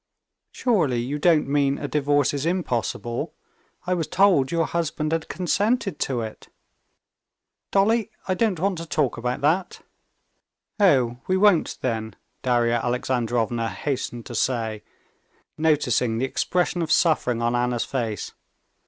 [0.51, 3.35] "Surely you don't mean a divorce is impossible?
[3.85, 6.47] I was told your husband had consented to it."
[7.69, 9.81] "Dolly, I don't want to talk about that."
[10.79, 14.81] "Oh, we won't then," Darya Alexandrovna hastened to say,
[15.55, 18.33] noticing the expression of suffering on Anna's face.